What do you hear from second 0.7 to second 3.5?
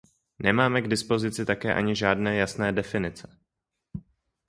k dispozici také ani žádné jasné definice.